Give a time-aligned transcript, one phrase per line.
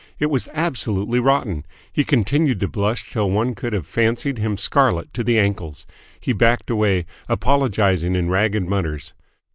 [0.17, 1.63] It was absolutely rotten!
[1.93, 5.85] He continued to blush till one could have fancied him scarlet to the ankles.
[6.19, 9.13] He backed away, apologising in ragged mutters.